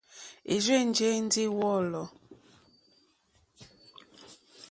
É 0.53 0.55
rzènjé 0.63 1.09
ndí 1.25 1.43
wɔ̌lɔ̀. 1.59 2.07